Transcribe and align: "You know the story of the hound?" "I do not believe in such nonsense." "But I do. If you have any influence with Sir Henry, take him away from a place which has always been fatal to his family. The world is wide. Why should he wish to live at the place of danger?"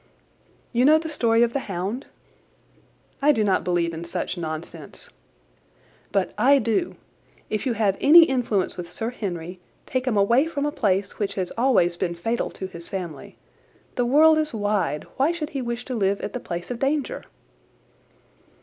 "You 0.73 0.83
know 0.83 0.97
the 0.97 1.09
story 1.09 1.43
of 1.43 1.53
the 1.53 1.59
hound?" 1.69 2.07
"I 3.21 3.31
do 3.31 3.43
not 3.43 3.63
believe 3.63 3.93
in 3.93 4.03
such 4.03 4.35
nonsense." 4.35 5.11
"But 6.11 6.33
I 6.39 6.57
do. 6.57 6.95
If 7.51 7.67
you 7.67 7.73
have 7.73 7.99
any 8.01 8.23
influence 8.23 8.77
with 8.77 8.89
Sir 8.91 9.11
Henry, 9.11 9.59
take 9.85 10.07
him 10.07 10.17
away 10.17 10.47
from 10.47 10.65
a 10.65 10.71
place 10.71 11.19
which 11.19 11.35
has 11.35 11.51
always 11.55 11.97
been 11.97 12.15
fatal 12.15 12.49
to 12.49 12.65
his 12.65 12.89
family. 12.89 13.37
The 13.93 14.07
world 14.07 14.39
is 14.39 14.55
wide. 14.55 15.03
Why 15.17 15.31
should 15.31 15.51
he 15.51 15.61
wish 15.61 15.85
to 15.85 15.93
live 15.93 16.19
at 16.21 16.33
the 16.33 16.39
place 16.39 16.71
of 16.71 16.79
danger?" 16.79 17.21